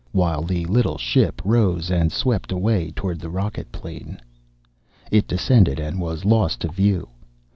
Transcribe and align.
While 0.13 0.41
the 0.41 0.65
little 0.65 0.97
ship 0.97 1.43
rose 1.45 1.91
and 1.91 2.11
swept 2.11 2.51
away 2.51 2.89
toward 2.89 3.19
the 3.19 3.29
rocket 3.29 3.71
plane. 3.71 4.19
It 5.11 5.27
descended 5.27 5.79
and 5.79 6.01
was 6.01 6.25
lost 6.25 6.61
to 6.61 6.69
view. 6.69 7.07